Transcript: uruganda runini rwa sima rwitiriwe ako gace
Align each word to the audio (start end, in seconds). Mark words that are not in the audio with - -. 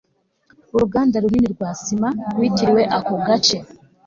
uruganda 0.75 1.15
runini 1.23 1.49
rwa 1.55 1.69
sima 1.81 2.09
rwitiriwe 2.33 2.83
ako 2.97 3.13
gace 3.25 3.57